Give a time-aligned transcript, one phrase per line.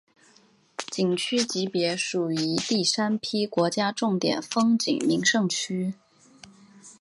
[0.89, 5.93] 景区级别属于第三批国家重点风景名胜区。